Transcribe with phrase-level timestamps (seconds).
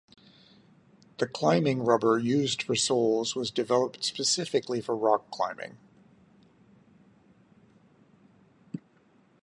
[1.19, 5.77] The climbing rubber used for soles was developed specifically for rock-climbing.